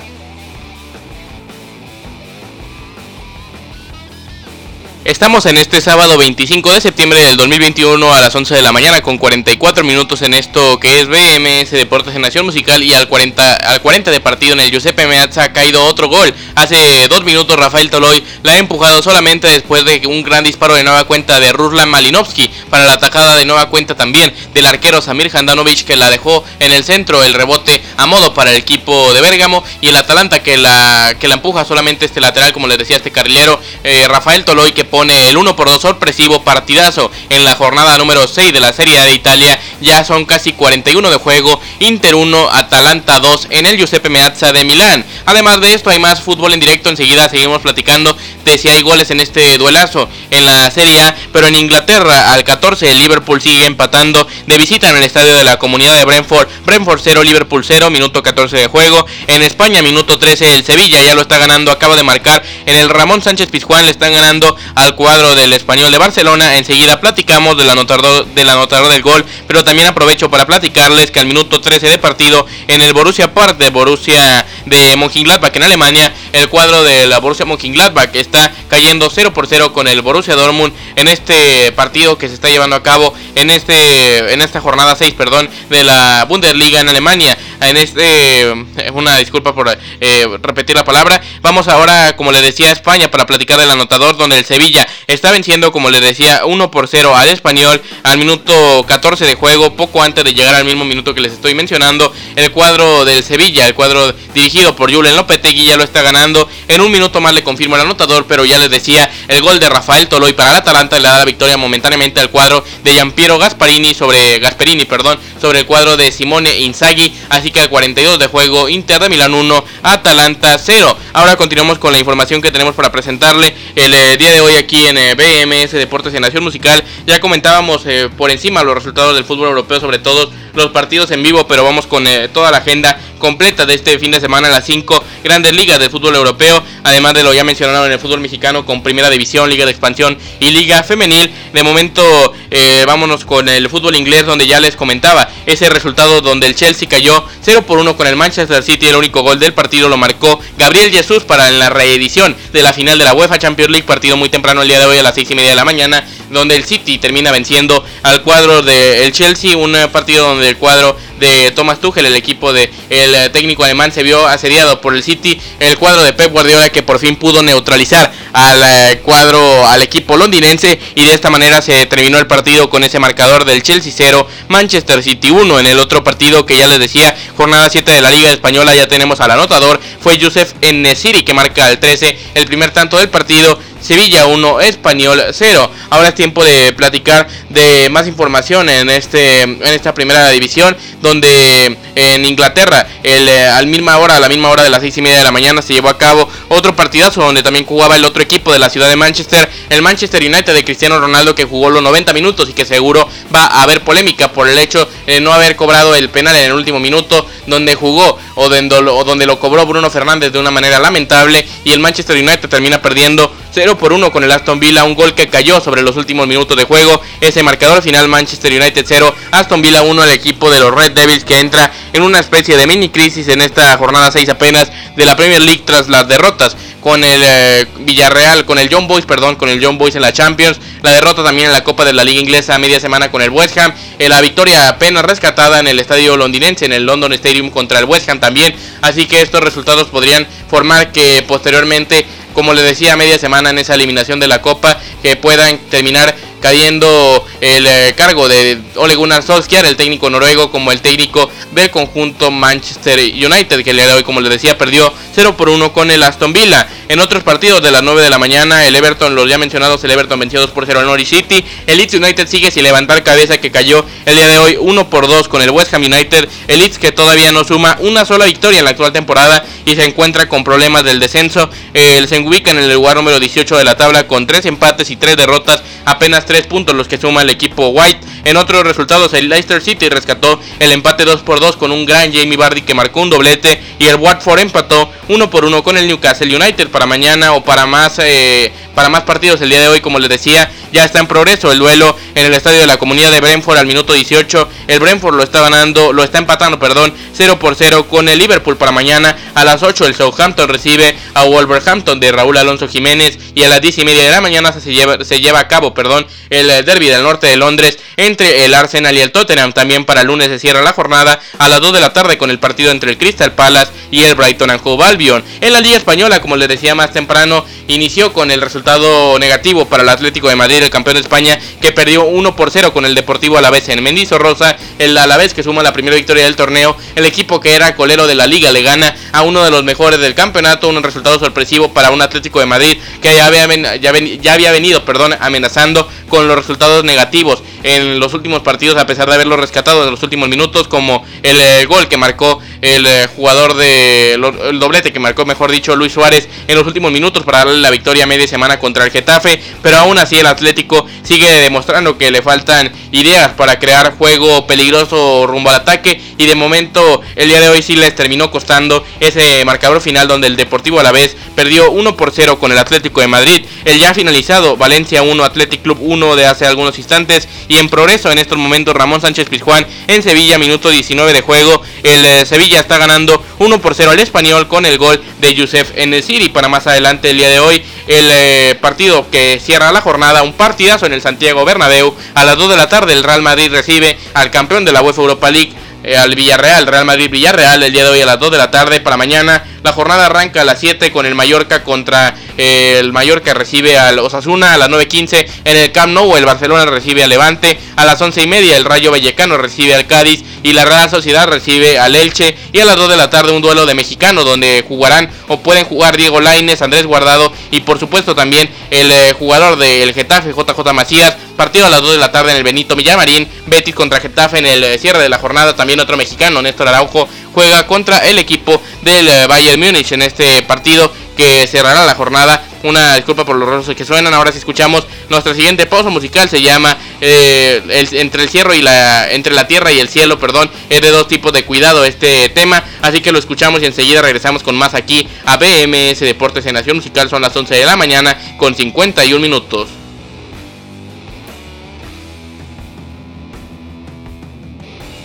[5.07, 8.99] Estamos en este sábado 25 de septiembre del 2021 a las 11 de la mañana
[8.99, 13.53] con 44 minutos en esto que es BMS Deportes en Nación Musical y al 40,
[13.53, 16.33] al 40 de partido en el Giuseppe Meazza ha caído otro gol.
[16.55, 20.83] Hace dos minutos Rafael Toloy la ha empujado solamente después de un gran disparo de
[20.83, 25.31] nueva cuenta de Ruslan Malinovsky para la atacada de nueva cuenta también del arquero Samir
[25.33, 29.21] Handanovic que la dejó en el centro el rebote a modo para el equipo de
[29.21, 32.97] Bérgamo y el Atalanta que la, que la empuja solamente este lateral como les decía
[32.97, 37.53] este carrilero eh, Rafael Toloy que pone el 1 por 2 sorpresivo partidazo en la
[37.53, 41.61] jornada número 6 de la Serie A de Italia ya son casi 41 de juego,
[41.79, 45.05] Inter 1, Atalanta 2 en el Giuseppe Meazza de Milán.
[45.25, 49.11] Además de esto hay más fútbol en directo, enseguida seguimos platicando de si hay goles
[49.11, 53.65] en este duelazo en la Serie A, pero en Inglaterra al 14 el Liverpool sigue
[53.65, 57.89] empatando de visita en el estadio de la comunidad de Brentford, Brentford 0, Liverpool 0,
[57.91, 59.05] minuto 14 de juego.
[59.27, 62.89] En España, minuto 13 el Sevilla ya lo está ganando, acaba de marcar en el
[62.89, 64.57] Ramón Sánchez Pizjuán, le están ganando
[64.87, 66.55] al cuadro del español de Barcelona.
[66.55, 71.25] Enseguida platicamos del anotador, del anotador del gol, pero también aprovecho para platicarles que al
[71.25, 76.49] minuto 13 de partido en el Borussia Park de Borussia de Mönchengladbach en Alemania, el
[76.49, 81.07] cuadro de la Borussia Mönchengladbach está cayendo 0 por 0 con el Borussia Dortmund en
[81.07, 85.49] este partido que se está llevando a cabo en este en esta jornada 6, perdón,
[85.69, 87.37] de la Bundesliga en Alemania.
[87.61, 88.53] En este
[88.93, 89.67] una disculpa por
[89.99, 91.21] eh, repetir la palabra.
[91.41, 95.31] Vamos ahora, como le decía, a España para platicar del anotador donde el Sevilla está
[95.31, 100.03] venciendo, como le decía, 1 por 0 al Español al minuto 14 de juego, poco
[100.03, 102.13] antes de llegar al mismo minuto que les estoy mencionando.
[102.35, 106.26] El cuadro del Sevilla, el cuadro dirigido por Julen Lopetegui ya lo está ganando.
[106.67, 109.69] En un minuto más le confirmo el anotador, pero ya les decía, el gol de
[109.69, 113.93] Rafael Toloy para el Atalanta le da la victoria momentáneamente al cuadro de Giampiero Gasparini
[113.93, 118.67] sobre Gasperini, perdón, sobre el cuadro de Simone Inzaghi, así que al 42 de juego
[118.67, 120.97] Inter de Milán 1, Atalanta 0.
[121.13, 124.85] Ahora continuamos con la información que tenemos para presentarle el eh, día de hoy aquí
[124.85, 126.83] en eh, BMS Deportes y Nación Musical.
[127.05, 131.23] Ya comentábamos eh, por encima los resultados del fútbol europeo, sobre todo los partidos en
[131.23, 135.03] vivo, pero vamos con toda la agenda completa de este fin de semana las cinco
[135.23, 138.83] grandes ligas del fútbol europeo, además de lo ya mencionado en el fútbol mexicano con
[138.83, 141.31] Primera División, Liga de Expansión y Liga Femenil.
[141.53, 142.03] De momento
[142.51, 146.87] eh, vámonos con el fútbol inglés donde ya les comentaba ese resultado donde el Chelsea
[146.87, 150.39] cayó 0 por 1 con el Manchester City, el único gol del partido lo marcó
[150.57, 154.29] Gabriel Jesús para la reedición de la final de la UEFA Champions League, partido muy
[154.29, 156.63] temprano el día de hoy a las seis y media de la mañana, donde el
[156.63, 162.05] City termina venciendo al cuadro del Chelsea, un partido donde el cuadro de Thomas Tuchel,
[162.05, 166.03] el equipo de el eh, técnico alemán se vio asediado por el City, el cuadro
[166.03, 171.03] de Pep Guardiola que por fin pudo neutralizar al eh, cuadro al equipo londinense y
[171.03, 175.31] de esta manera se terminó el partido con ese marcador del Chelsea 0, Manchester City
[175.31, 175.59] 1.
[175.59, 178.87] En el otro partido que ya les decía, jornada 7 de la Liga Española, ya
[178.87, 183.59] tenemos al anotador, fue Yusef Enesiri que marca el 13, el primer tanto del partido
[183.81, 185.71] Sevilla 1, Español 0.
[185.89, 191.77] Ahora es tiempo de platicar de más información en este en esta primera división, donde
[191.95, 195.01] en Inglaterra, el, eh, al misma hora, a la misma hora de las seis y
[195.01, 198.21] media de la mañana, se llevó a cabo otro partidazo donde también jugaba el otro
[198.21, 201.81] equipo de la ciudad de Manchester, el Manchester United de Cristiano Ronaldo, que jugó los
[201.81, 205.55] 90 minutos y que seguro va a haber polémica por el hecho de no haber
[205.55, 210.31] cobrado el penal en el último minuto, donde jugó o donde lo cobró Bruno Fernández
[210.31, 214.31] de una manera lamentable y el Manchester United termina perdiendo 0 por 1 con el
[214.31, 217.01] Aston Villa, un gol que cayó sobre los últimos minutos de juego.
[217.21, 221.25] Ese marcador final Manchester United 0, Aston Villa 1, el equipo de los Red Devils
[221.25, 225.15] que entra en una especie de mini crisis en esta jornada 6 apenas de la
[225.15, 229.49] Premier League tras las derrotas con el eh, Villarreal, con el John Boys, perdón, con
[229.49, 232.21] el John Boys en la Champions, la derrota también en la Copa de la Liga
[232.21, 235.79] Inglesa a media semana con el West Ham, eh, la victoria apenas rescatada en el
[235.79, 239.87] estadio londinense, en el London Stadium contra el West Ham también, así que estos resultados
[239.87, 242.05] podrían formar que posteriormente
[242.37, 247.25] como le decía, media semana en esa eliminación de la Copa, que puedan terminar cayendo
[247.41, 252.31] el eh, cargo de Ole Gunnar Solskjaer, el técnico noruego, como el técnico del conjunto
[252.31, 255.91] Manchester United, que el día de hoy, como les decía, perdió 0 por 1 con
[255.91, 256.67] el Aston Villa.
[256.89, 259.91] En otros partidos de las 9 de la mañana, el Everton, los ya mencionados, el
[259.91, 261.43] Everton venció 2 por 0 al Norwich City.
[261.65, 265.07] El Leeds United sigue sin levantar cabeza, que cayó el día de hoy 1 por
[265.07, 266.29] 2 con el West Ham United.
[266.47, 269.85] El Leeds que todavía no suma una sola victoria en la actual temporada y se
[269.85, 271.49] encuentra con problemas del descenso.
[271.73, 274.95] El se ubica en el lugar número 18 de la tabla con 3 empates y
[274.95, 277.99] 3 derrotas, apenas 3 puntos los que suma el equipo White.
[278.25, 282.13] En otros resultados, el Leicester City rescató el empate 2 por 2 con un gran
[282.13, 285.87] Jamie Vardy que marcó un doblete y el Watford empató 1 por 1 con el
[285.87, 289.81] Newcastle United para mañana o para más eh, para más partidos el día de hoy,
[289.81, 293.11] como les decía, ya está en progreso el duelo en el estadio de la comunidad
[293.11, 294.49] de Brentford al minuto 18.
[294.67, 298.55] El Brentford lo está ganando, lo está empatando, perdón, 0 por 0 con el Liverpool
[298.55, 299.17] para mañana.
[299.33, 303.61] A las 8 el Southampton recibe a Wolverhampton de Raúl Alonso Jiménez y a las
[303.61, 306.87] 10 y media de la mañana se lleva, se lleva a cabo, perdón, el derby
[306.87, 309.53] del norte de Londres entre el Arsenal y el Tottenham.
[309.53, 312.31] También para el lunes se cierra la jornada a las 2 de la tarde con
[312.31, 315.23] el partido entre el Crystal Palace y el Brighton and Hove Albion.
[315.39, 319.83] En la Liga Española, como les decía más temprano, inició con el resultado negativo para
[319.83, 322.95] el Atlético de Madrid, el campeón de España, que perdió 1 por 0 con el
[322.95, 324.57] Deportivo Alavés en Mendizorroza.
[324.79, 326.75] El Alavés que suma la primera victoria del torneo.
[326.95, 329.99] El equipo que era colero de la liga le gana a uno de los mejores
[329.99, 330.69] del campeonato.
[330.69, 334.83] Un resultado sorpresivo para un Atlético de Madrid que ya había, ya, ya había venido
[334.83, 335.66] perdón, amenazando
[336.09, 340.03] con los resultados negativos en los últimos partidos a pesar de haberlo rescatado en los
[340.03, 344.99] últimos minutos como el eh, gol que marcó el eh, jugador de el doblete que
[344.99, 348.59] marcó mejor dicho Luis Suárez en los últimos minutos para darle la victoria media semana
[348.59, 353.59] contra el Getafe, pero aún así el Atlético sigue demostrando que le faltan ideas para
[353.59, 357.95] crear juego peligroso rumbo al ataque y de momento el día de hoy sí les
[357.95, 362.39] terminó costando ese marcador final donde el Deportivo a la vez perdió 1 por 0
[362.39, 366.45] con el Atlético de Madrid, el ya finalizado Valencia 1 Athletic Club 1 de hace
[366.45, 371.13] algunos instantes y en progreso en estos momentos Ramón Sánchez Pizjuán en Sevilla minuto 19
[371.13, 375.01] de juego, el eh, Sevilla está ganando 1 por 0 al español con el gol
[375.19, 379.09] de Yusef en el City para más adelante el día de hoy el eh, partido
[379.09, 381.93] que cierra la jornada, un partidazo en el Santiago Bernabéu.
[382.15, 385.01] A las 2 de la tarde el Real Madrid recibe al campeón de la UEFA
[385.01, 388.31] Europa League, eh, al Villarreal, Real Madrid Villarreal, el día de hoy a las 2
[388.31, 389.43] de la tarde para mañana.
[389.67, 393.99] La jornada arranca a las 7 con el Mallorca contra eh, el Mallorca recibe al
[393.99, 398.01] Osasuna a las 9.15 en el Camp Nou, el Barcelona recibe al Levante a las
[398.01, 401.95] 11 y media, el Rayo Vallecano recibe al Cádiz y la Real Sociedad recibe al
[401.95, 405.41] Elche y a las 2 de la tarde un duelo de mexicano donde jugarán o
[405.41, 410.31] pueden jugar Diego Laines, Andrés Guardado y por supuesto también el eh, jugador del Getafe,
[410.31, 413.99] JJ Macías, partido a las 2 de la tarde en el Benito Villamarín, Betis contra
[413.99, 417.99] Getafe en el eh, cierre de la jornada, también otro mexicano, Néstor Araujo, juega contra
[417.99, 422.43] el equipo del eh, Bayern Múnich en este partido que cerrará la jornada.
[422.63, 424.11] Una disculpa por los ruidos que suenan.
[424.15, 429.11] Ahora si escuchamos nuestra siguiente pausa musical se llama eh, entre el cielo y la
[429.11, 432.63] entre la tierra y el cielo, perdón, es de dos tipos de cuidado este tema,
[432.81, 436.77] así que lo escuchamos y enseguida regresamos con más aquí a BMS Deportes en Nación
[436.77, 437.07] Musical.
[437.07, 439.76] Son las 11 de la mañana con 51 minutos.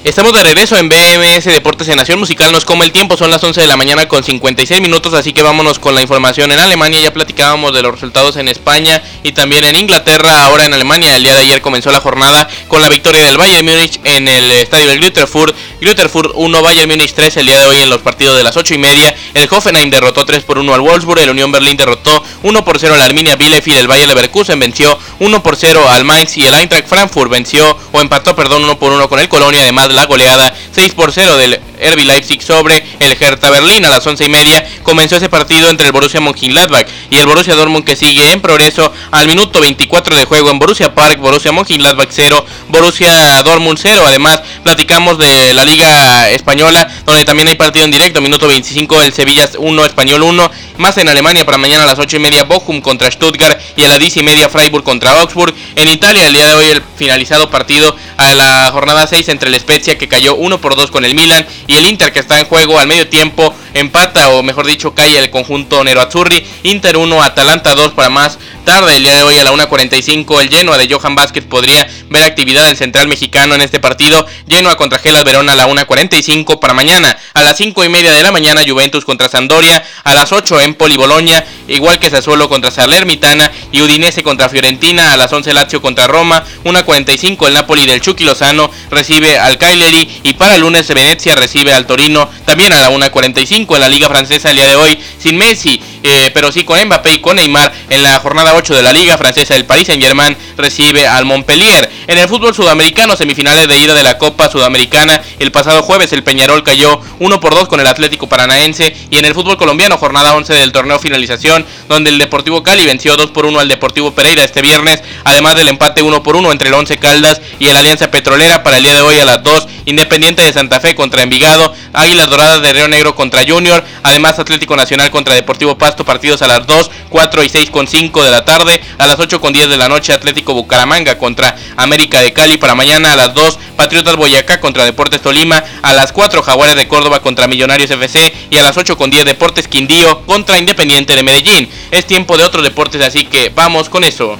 [0.04, 2.50] Estamos de regreso en BMS Deportes en Nación Musical.
[2.50, 5.42] Nos come el tiempo, son las 11 de la mañana con 56 minutos, así que
[5.42, 7.00] vámonos con la información en Alemania.
[7.00, 10.42] Ya platicábamos de los resultados en España y también en Inglaterra.
[10.42, 13.64] Ahora en Alemania, el día de ayer comenzó la jornada con la victoria del Bayern
[13.64, 15.54] Múnich en el estadio del Glüterfurt.
[15.80, 18.74] Glüterfurt 1, Bayern Múnich 3 el día de hoy en los partidos de las 8
[18.74, 19.14] y media.
[19.34, 21.20] El Hoffenheim derrotó 3 por 1 al Wolfsburg.
[21.20, 23.78] El Unión Berlín derrotó 1 por 0 al Arminia Bielefeld.
[23.78, 28.00] El Bayern Leverkusen venció 1 por 0 al Mainz y el Eintracht Frankfurt venció o
[28.00, 29.60] empató, perdón, 1 por 1 con el Colonia.
[29.60, 33.84] Además, la goleada 6 por 0 del RB Leipzig sobre el Hertha Berlín.
[33.84, 37.54] A las 11 y media comenzó ese partido entre el Borussia Mönchengladbach y el Borussia
[37.54, 41.18] Dortmund que sigue en progreso al minuto 24 de juego en Borussia Park.
[41.18, 47.56] Borussia Mönchengladbach 0 Borussia Dortmund 0 además platicamos de la Liga Española donde también hay
[47.56, 51.84] partido en directo minuto 25 el Sevilla 1 Español 1 más en Alemania para mañana
[51.84, 54.84] a las 8 y media Bochum contra Stuttgart y a las 10 y media Freiburg
[54.84, 55.54] contra Augsburg.
[55.76, 59.58] En Italia el día de hoy el finalizado partido a la jornada 6 entre el
[59.58, 62.46] Spezia que cayó 1 por 2 con el Milan y el Inter que está en
[62.46, 67.22] juego al medio tiempo empata o mejor dicho cae el conjunto Nero Azzurri Inter 1
[67.22, 70.92] Atalanta 2 para más tarde el día de hoy a la 1.45 el Genoa de
[70.92, 75.52] Johan Vázquez podría ver actividad del central mexicano en este partido Genoa contra Gelas Verona
[75.52, 79.28] a la 1.45 para mañana a las 5 y media de la mañana Juventus contra
[79.28, 85.12] Sandoria a las 8 Empoli Boloña igual que Sassuolo contra Salernitana y Udinese contra Fiorentina
[85.12, 90.20] a las 11 Lazio contra Roma 1.45 el Napoli del Chucky Lozano recibe al Cagliari
[90.24, 94.08] y para el lunes Venecia recibe al Torino también a la 1.45 en la Liga
[94.08, 97.72] Francesa el día de hoy sin Messi eh, pero sí con Mbappé y con Neymar
[97.90, 101.90] en la jornada 8 de la Liga Francesa el Paris Saint Germain recibe al Montpellier.
[102.06, 106.22] En el fútbol sudamericano semifinales de ida de la Copa Sudamericana el pasado jueves el
[106.22, 110.34] Peñarol cayó 1 por 2 con el Atlético Paranaense y en el fútbol colombiano jornada
[110.34, 114.44] 11 del torneo finalización donde el Deportivo Cali venció 2 por 1 al Deportivo Pereira
[114.44, 118.10] este viernes además del empate 1 por 1 entre el 11 Caldas y el Alianza
[118.10, 121.72] Petrolera para el día de hoy a las 2 Independiente de Santa Fe contra Envigado
[121.92, 126.46] Águilas Doradas de Río Negro contra Junior además Atlético Nacional contra Deportivo Paz partidos a
[126.46, 129.68] las 2, 4 y 6 con 5 de la tarde, a las 8 con 10
[129.68, 134.16] de la noche Atlético Bucaramanga contra América de Cali para mañana a las 2 Patriotas
[134.16, 138.62] Boyacá contra Deportes Tolima, a las 4 Jaguares de Córdoba contra Millonarios FC y a
[138.62, 141.68] las 8 con 10 Deportes Quindío contra Independiente de Medellín.
[141.90, 144.38] Es tiempo de otros deportes, así que vamos con eso.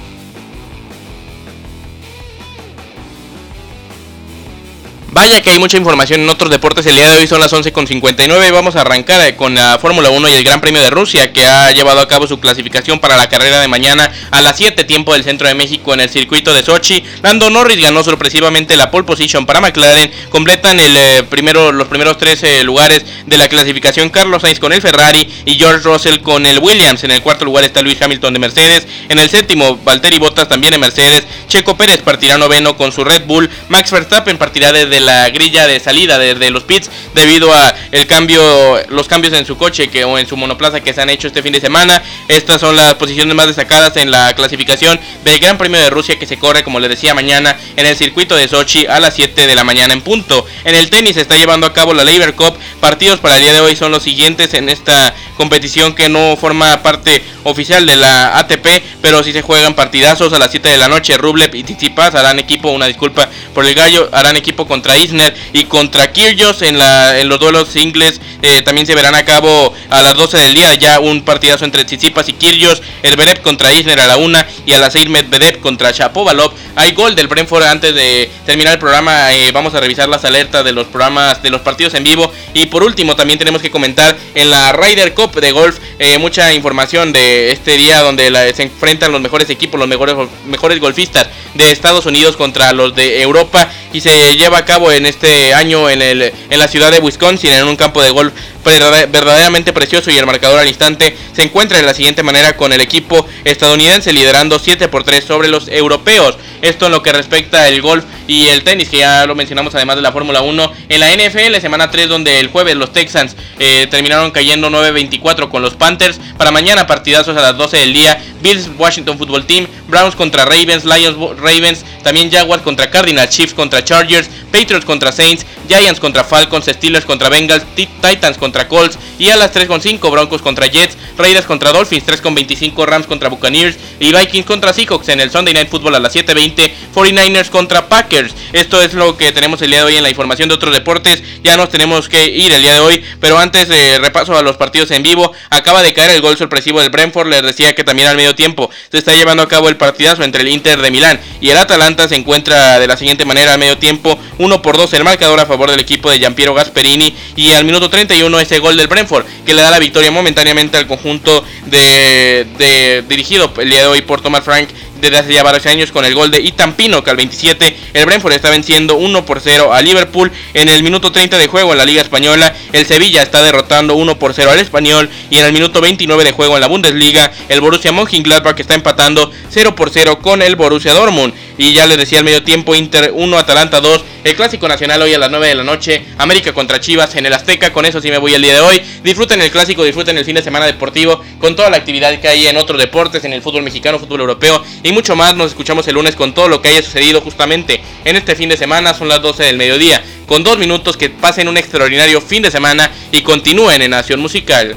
[5.14, 6.86] Vaya que hay mucha información en otros deportes.
[6.86, 10.08] El día de hoy son las 11.59 y vamos a arrancar eh, con la Fórmula
[10.08, 13.18] 1 y el Gran Premio de Rusia que ha llevado a cabo su clasificación para
[13.18, 16.54] la carrera de mañana a las 7 tiempo del centro de México en el circuito
[16.54, 17.04] de Sochi.
[17.22, 20.10] Lando Norris ganó sorpresivamente la pole position para McLaren.
[20.30, 24.80] Completan el, eh, primero, los primeros 13 lugares de la clasificación Carlos Sainz con el
[24.80, 27.04] Ferrari y George Russell con el Williams.
[27.04, 28.86] En el cuarto lugar está Luis Hamilton de Mercedes.
[29.10, 31.24] En el séptimo Valtteri Bottas también en Mercedes.
[31.48, 33.50] Checo Pérez partirá noveno con su Red Bull.
[33.68, 38.42] Max Verstappen partirá desde la grilla de salida de, los pits debido a el cambio,
[38.88, 41.42] los cambios en su coche que, o en su monoplaza que se han hecho este
[41.42, 42.02] fin de semana.
[42.28, 46.26] Estas son las posiciones más destacadas en la clasificación del Gran Premio de Rusia que
[46.26, 49.54] se corre, como les decía, mañana en el circuito de Sochi a las 7 de
[49.54, 50.46] la mañana en punto.
[50.64, 52.54] En el tenis se está llevando a cabo la Labor Cup.
[52.80, 56.82] Partidos para el día de hoy son los siguientes en esta competición que no forma
[56.82, 58.66] parte oficial de la ATP,
[59.00, 61.16] pero sí se juegan partidazos a las 7 de la noche.
[61.16, 65.64] Rublev y Tsitsipas harán equipo, una disculpa por el gallo, harán equipo contra Isner y
[65.64, 68.20] contra Kyrgios en, la, en los duelos singles.
[68.42, 71.84] Eh, también se verán a cabo a las 12 del día ya un partidazo entre
[71.84, 72.82] Tsitsipas y Kyrgios.
[73.02, 76.52] Medvedev contra Isner a la 1 y a las 6 Medvedev contra Chapovalov.
[76.76, 79.32] Hay gol del Brentford antes de terminar el programa.
[79.32, 82.32] Eh, vamos a revisar las alertas de los programas de los partidos en vivo.
[82.54, 86.52] Y por último también tenemos que comentar en la Ryder Cup de golf eh, mucha
[86.52, 90.16] información de este día donde se enfrentan los mejores equipos, los mejores,
[90.46, 95.06] mejores golfistas de Estados Unidos contra los de Europa y se lleva a cabo en
[95.06, 98.32] este año en, el, en la ciudad de Wisconsin en un campo de golf
[98.64, 102.80] verdaderamente precioso y el marcador al instante se encuentra de la siguiente manera con el
[102.80, 106.36] equipo estadounidense liderando 7 por 3 sobre los europeos.
[106.60, 109.96] Esto en lo que respecta al golf y el tenis, que ya lo mencionamos además
[109.96, 110.72] de la Fórmula 1.
[110.88, 115.62] En la NFL, semana 3, donde el jueves los Texans eh, terminaron cayendo 9-24 con
[115.62, 116.20] los Panthers.
[116.38, 118.22] Para mañana, partidazos a las 12 del día.
[118.42, 123.84] Bills, Washington Football Team, Browns contra Ravens, Lions, Ravens, también Jaguars contra Cardinals, Chiefs contra
[123.84, 129.36] Chargers, Patriots contra Saints, Giants contra Falcons, Steelers contra Bengals, Titans contra Colts y a
[129.36, 134.72] las 3.5 Broncos contra Jets, Raiders contra Dolphins, 3.25 Rams contra Buccaneers y Vikings contra
[134.72, 138.34] Seahawks en el Sunday Night Football a las 7.20 49ers contra Packers.
[138.52, 141.22] Esto es lo que tenemos el día de hoy en la información de otros deportes.
[141.42, 144.56] Ya nos tenemos que ir el día de hoy, pero antes de repaso a los
[144.56, 147.28] partidos en vivo, acaba de caer el gol sorpresivo del Brentford.
[147.28, 148.70] Les decía que también al medio tiempo.
[148.90, 152.08] Se está llevando a cabo el partidazo entre el Inter de Milán y el Atalanta.
[152.08, 155.46] Se encuentra de la siguiente manera al medio tiempo, 1 por 2 el marcador a
[155.46, 157.14] favor del equipo de Giampiero Gasperini.
[157.36, 160.86] Y al minuto 31 ese gol del Brentford que le da la victoria momentáneamente al
[160.86, 164.68] conjunto de, de dirigido el día de hoy por Thomas Frank
[165.02, 168.06] desde hace ya varios años con el gol de Ethan Pino, que al 27 el
[168.06, 170.30] Brentford está venciendo 1 por 0 a Liverpool.
[170.54, 174.18] En el minuto 30 de juego en la Liga Española, el Sevilla está derrotando 1
[174.20, 175.10] por 0 al Español.
[175.28, 179.32] Y en el minuto 29 de juego en la Bundesliga, el Borussia Mönchengladbach está empatando
[179.50, 181.34] 0 por 0 con el Borussia Dortmund.
[181.58, 184.04] Y ya les decía al medio tiempo, Inter 1, Atalanta 2.
[184.24, 186.04] El clásico nacional hoy a las 9 de la noche.
[186.18, 187.72] América contra Chivas en el Azteca.
[187.72, 188.80] Con eso sí me voy el día de hoy.
[189.02, 191.20] Disfruten el clásico, disfruten el fin de semana deportivo.
[191.38, 194.62] Con toda la actividad que hay en otros deportes, en el fútbol mexicano, fútbol europeo
[194.82, 195.34] y mucho más.
[195.36, 198.56] Nos escuchamos el lunes con todo lo que haya sucedido justamente en este fin de
[198.56, 198.94] semana.
[198.94, 200.02] Son las 12 del mediodía.
[200.26, 204.76] Con dos minutos que pasen un extraordinario fin de semana y continúen en Nación Musical.